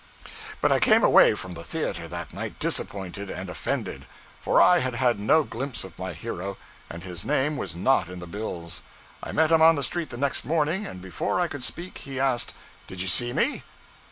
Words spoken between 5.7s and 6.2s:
of my